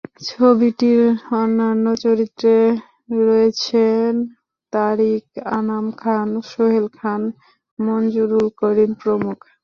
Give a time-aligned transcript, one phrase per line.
[0.29, 1.01] ছবিটির
[1.35, 2.55] অন্যান্য চরিত্রে
[3.19, 4.11] রয়েছেন
[4.73, 5.25] তারিক
[5.57, 7.21] আনাম খান, সোহেল খান,
[7.79, 9.37] মঞ্জুরুল করিম প্রমুখ।